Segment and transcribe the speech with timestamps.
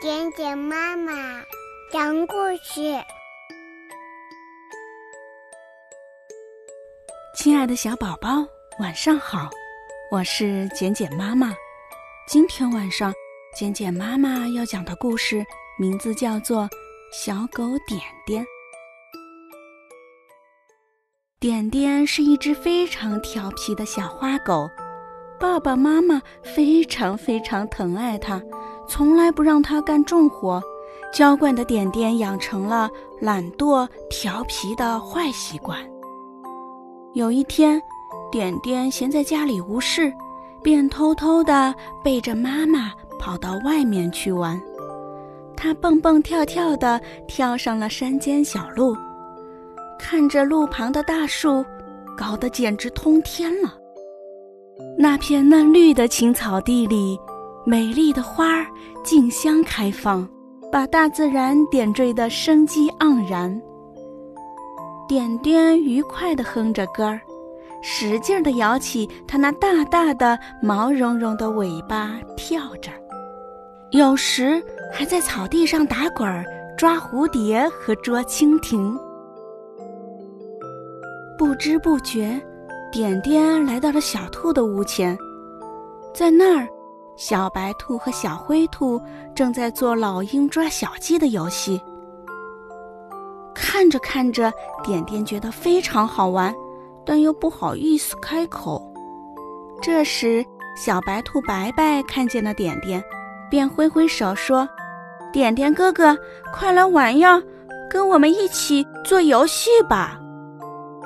[0.00, 1.12] 点点妈妈
[1.92, 2.80] 讲故事，
[7.34, 8.46] 亲爱的小宝宝，
[8.78, 9.50] 晚上好，
[10.10, 11.54] 我是简简妈妈。
[12.26, 13.12] 今天晚上，
[13.56, 15.44] 简简妈妈要讲的故事
[15.78, 16.62] 名字叫做
[17.12, 18.42] 《小狗点点》。
[21.40, 24.68] 点点是一只非常调皮的小花狗，
[25.40, 28.42] 爸爸妈妈非常非常疼爱他。
[28.88, 30.62] 从来不让他干重活，
[31.12, 32.88] 娇惯的点点养成了
[33.20, 35.78] 懒惰、调皮的坏习惯。
[37.12, 37.80] 有一天，
[38.32, 40.12] 点点闲在家里无事，
[40.62, 44.60] 便偷偷地背着妈妈跑到外面去玩。
[45.56, 48.96] 他蹦蹦跳跳地跳上了山间小路，
[49.98, 51.64] 看着路旁的大树，
[52.16, 53.74] 高得简直通天了。
[54.98, 57.18] 那片嫩绿的青草地里。
[57.64, 58.66] 美丽的花儿
[59.04, 60.26] 竞相开放，
[60.72, 63.60] 把大自然点缀得生机盎然。
[65.06, 67.20] 点点愉快地哼着歌儿，
[67.82, 72.90] 使劲地摇起它那大大的毛茸茸的尾巴，跳着，
[73.90, 76.42] 有时还在草地上打滚儿、
[76.74, 78.98] 抓蝴蝶和捉蜻蜓。
[81.36, 82.40] 不知不觉，
[82.90, 85.16] 点点来到了小兔的屋前，
[86.14, 86.66] 在那儿。
[87.16, 89.00] 小白兔和小灰兔
[89.34, 91.80] 正在做老鹰抓小鸡的游戏。
[93.52, 94.52] 看着看着，
[94.84, 96.54] 点点觉得非常好玩，
[97.04, 98.80] 但又不好意思开口。
[99.82, 103.02] 这时，小白兔白白看见了点点，
[103.50, 104.68] 便挥挥手说
[105.32, 106.16] ：“点点哥哥，
[106.54, 107.42] 快来玩呀，
[107.90, 110.17] 跟我们一起做游戏吧。”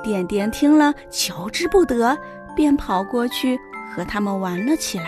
[0.03, 2.15] 点点听了，求之不得，
[2.55, 3.57] 便跑过去
[3.95, 5.05] 和他们玩了起来。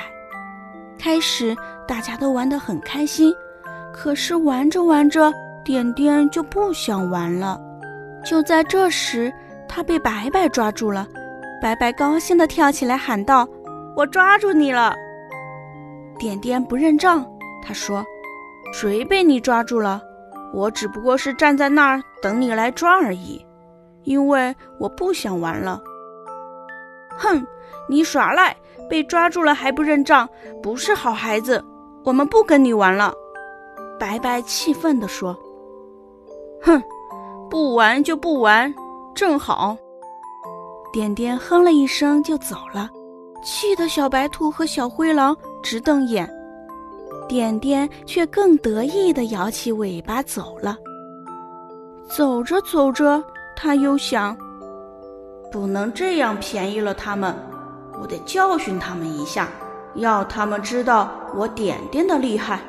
[0.98, 1.56] 开始
[1.88, 3.32] 大家都玩得很开心，
[3.94, 5.32] 可是玩着玩着，
[5.64, 7.60] 点点就不想玩了。
[8.24, 9.32] 就在这时，
[9.68, 11.06] 他被白白抓住了。
[11.62, 13.48] 白白高兴地跳起来喊道
[13.96, 14.96] ：“我抓住你了！”
[16.18, 17.26] 点点不认账，
[17.62, 18.04] 他说
[18.74, 20.02] ：“谁被你抓住了？
[20.54, 23.46] 我只不过是站在那儿等你来抓而已，
[24.06, 25.82] 因为我不想玩了。”
[27.18, 27.46] 哼，
[27.90, 28.56] 你耍赖！
[28.90, 30.30] 被抓住了还不认账，
[30.62, 31.64] 不是好孩子。
[32.04, 33.14] 我们不跟你玩了。”
[34.00, 35.36] 白白气愤地说。
[36.62, 36.82] “哼，
[37.50, 38.74] 不玩就不玩，
[39.16, 39.78] 正好。”
[40.94, 42.90] 点点哼了一声就走了，
[43.44, 46.30] 气得小白兔和小灰狼直瞪眼。
[47.28, 50.78] 点点却更得意地摇起尾巴走了。
[52.08, 53.24] 走着走着，
[53.56, 54.36] 他又想：
[55.52, 57.36] 不能这样便宜了他们。
[58.00, 59.48] 我得教训他们一下，
[59.96, 62.60] 要他们知道我点点的厉害。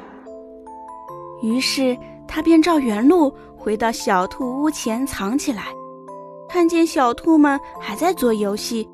[1.42, 1.96] 于是
[2.28, 5.64] 他便照原路回到小兔屋前藏起来。
[6.48, 8.88] 看见小兔们还在做游戏，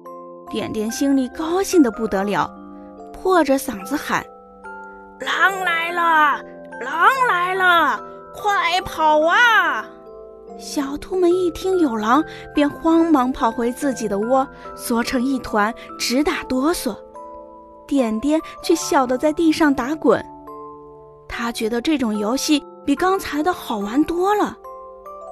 [0.51, 2.51] 点点心里高兴的不得了，
[3.13, 4.25] 破着嗓子喊
[5.21, 6.43] ：“狼来了！
[6.81, 8.03] 狼来了！
[8.35, 9.85] 快跑啊！”
[10.59, 12.23] 小兔们一听有狼，
[12.55, 14.47] 便慌忙跑回自己的窝，
[14.77, 16.97] 缩成一团，直打哆嗦。
[17.87, 20.25] 点点却笑得在地上打滚，
[21.29, 24.57] 他觉得这种游戏比刚才的好玩多了。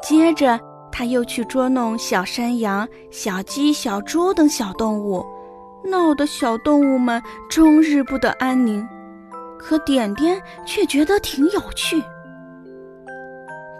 [0.02, 0.58] 接着，
[0.90, 5.24] 他又去捉弄小山羊、小鸡、小猪等小动物，
[5.84, 8.86] 闹得小动物们终日不得安宁。
[9.58, 12.02] 可点点却觉得挺有趣。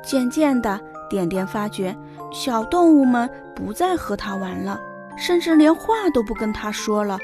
[0.03, 0.81] 渐渐的。
[1.11, 1.95] 点点发觉，
[2.33, 4.81] 小动物们不再和他玩了，
[5.19, 7.19] 甚至连话都不跟他说了。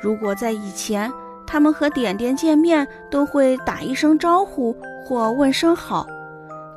[0.00, 1.10] 如果在以前，
[1.46, 6.06] 他们和点点见面都会打一声招呼或问声好，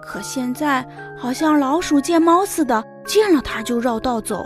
[0.01, 0.83] 可现在
[1.17, 4.45] 好像老鼠见猫似的，见了它就绕道走。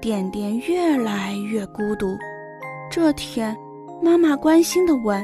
[0.00, 2.16] 点点越来越孤独。
[2.90, 3.56] 这天，
[4.02, 5.22] 妈妈关心地问：“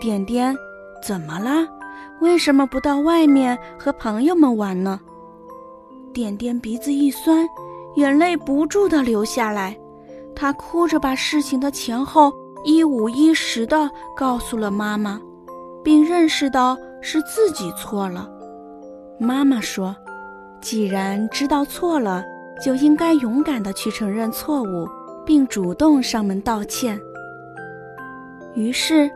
[0.00, 0.56] 点点，
[1.02, 1.66] 怎么了？”
[2.20, 4.98] 为什么不到外面和朋友们玩呢？
[6.12, 7.46] 点点鼻子一酸，
[7.96, 9.76] 眼泪不住的流下来。
[10.34, 12.32] 他哭着把事情的前后
[12.64, 15.20] 一五一十的告诉了妈妈，
[15.82, 18.30] 并认识到是自己错了。
[19.18, 19.94] 妈妈说
[20.62, 22.24] ：“既然知道错了，
[22.64, 24.88] 就应该勇敢的去承认错误，
[25.26, 26.98] 并主动上门道歉。”
[28.54, 29.10] 于是。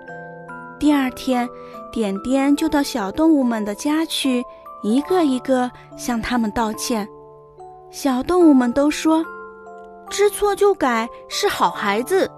[0.78, 1.48] 第二天，
[1.90, 4.42] 点点就到小动物们的家去，
[4.82, 7.06] 一个一个向他们道歉。
[7.90, 9.24] 小动物们都说
[10.08, 12.30] ：“知错就改是好孩子。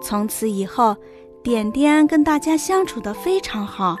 [0.00, 0.96] 从此以后，
[1.42, 3.96] 点点跟大家相处的非常好，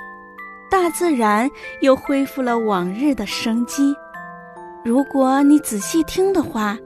[0.70, 1.50] 大自然
[1.80, 3.94] 又恢复了往日的生机。
[4.84, 6.78] 如果你仔细听的话，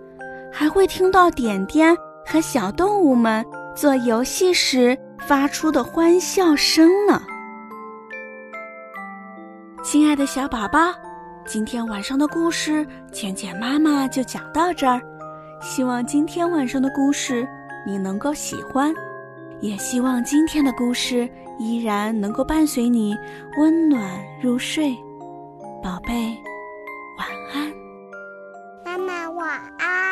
[0.51, 1.95] 还会听到点点
[2.27, 3.45] 和小动物们
[3.77, 4.97] 做游戏时
[5.27, 7.23] 发出的欢笑声呢？
[9.85, 10.79] 亲爱的小宝宝
[11.45, 15.01] 今天晚上的故事浅浅妈妈就讲到这儿
[15.61, 17.47] 希望今天晚上的故事
[17.87, 18.95] 你能够喜欢
[19.61, 21.29] 也希望今天的故事
[21.59, 23.17] 依然能够伴随你
[23.59, 24.03] 温暖
[24.41, 24.93] 入睡。
[25.83, 26.13] 宝贝
[27.19, 27.73] 晚安。
[28.85, 30.12] 妈妈晚安。